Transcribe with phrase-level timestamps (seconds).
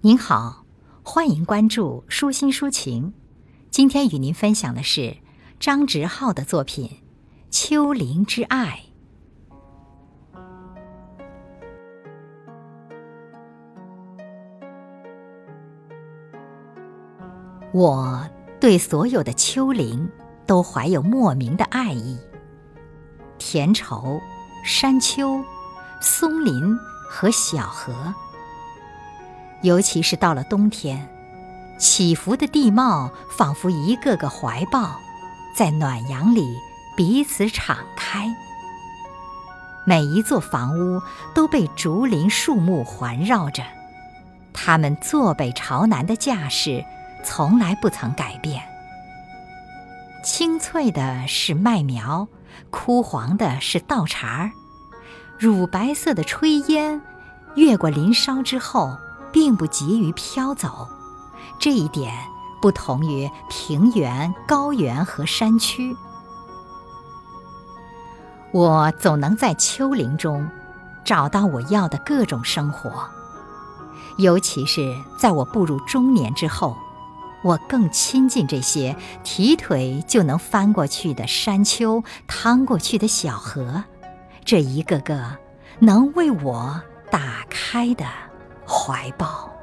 [0.00, 0.64] 您好，
[1.02, 3.12] 欢迎关注舒心抒情。
[3.68, 5.16] 今天与您分享的是
[5.58, 6.86] 张直浩的作品
[7.50, 8.84] 《丘陵之爱》。
[17.72, 18.24] 我
[18.60, 20.08] 对所有的丘陵
[20.46, 22.16] 都怀有莫名的爱意。
[23.36, 24.20] 田畴、
[24.64, 25.42] 山丘、
[26.00, 26.78] 松林
[27.10, 27.92] 和小河。
[29.62, 31.08] 尤其是到了冬天，
[31.78, 35.00] 起伏的地貌仿佛一个个怀抱，
[35.56, 36.56] 在暖阳里
[36.96, 38.32] 彼此敞开。
[39.84, 41.02] 每一座房屋
[41.34, 43.64] 都被竹林树木环绕着，
[44.52, 46.84] 它们坐北朝南的架势
[47.24, 48.62] 从来不曾改变。
[50.22, 52.28] 青翠的是麦苗，
[52.70, 54.52] 枯黄的是稻茬儿，
[55.38, 57.00] 乳白色的炊烟
[57.56, 58.96] 越过林梢之后。
[59.32, 60.88] 并不急于飘走，
[61.58, 62.12] 这一点
[62.60, 65.96] 不同于平原、高原和山区。
[68.52, 70.48] 我总能在丘陵中
[71.04, 73.08] 找到我要的各种生活，
[74.16, 76.76] 尤其是在我步入中年之后，
[77.44, 83.84] 我更亲近这些提腿就能翻过去的山丘、趟过去的小河，
[84.44, 85.36] 这一个个
[85.78, 88.06] 能为我打开的。
[88.68, 89.57] 怀抱。